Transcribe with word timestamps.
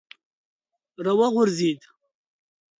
را 1.03 1.11
وغورځېد. 1.19 1.79